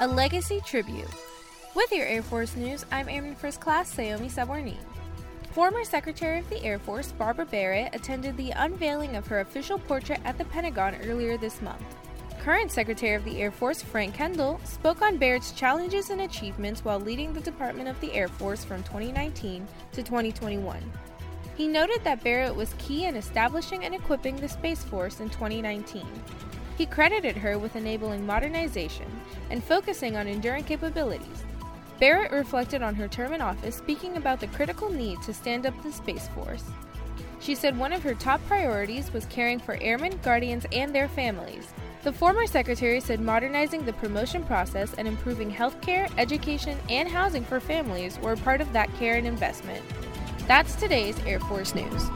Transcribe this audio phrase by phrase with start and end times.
[0.00, 1.10] a legacy tribute.
[1.74, 4.78] With your Air Force news, I'm Airman First Class Sayomi Saborni.
[5.52, 10.18] Former Secretary of the Air Force Barbara Barrett attended the unveiling of her official portrait
[10.24, 11.84] at the Pentagon earlier this month.
[12.40, 16.98] Current Secretary of the Air Force Frank Kendall spoke on Barrett's challenges and achievements while
[16.98, 20.82] leading the Department of the Air Force from 2019 to 2021.
[21.58, 26.06] He noted that Barrett was key in establishing and equipping the Space Force in 2019.
[26.80, 29.04] He credited her with enabling modernization
[29.50, 31.44] and focusing on enduring capabilities.
[31.98, 35.74] Barrett reflected on her term in office, speaking about the critical need to stand up
[35.82, 36.64] the Space Force.
[37.38, 41.68] She said one of her top priorities was caring for airmen, guardians, and their families.
[42.02, 47.60] The former secretary said modernizing the promotion process and improving healthcare, education, and housing for
[47.60, 49.84] families were part of that care and investment.
[50.48, 52.08] That's today's Air Force News.